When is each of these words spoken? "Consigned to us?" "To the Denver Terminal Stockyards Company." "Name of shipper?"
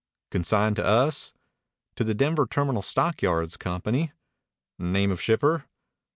"Consigned 0.31 0.77
to 0.77 0.83
us?" 0.83 1.35
"To 1.95 2.03
the 2.03 2.15
Denver 2.15 2.47
Terminal 2.47 2.81
Stockyards 2.81 3.55
Company." 3.55 4.13
"Name 4.79 5.11
of 5.11 5.21
shipper?" 5.21 5.65